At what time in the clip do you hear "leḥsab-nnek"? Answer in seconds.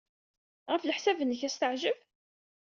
0.85-1.41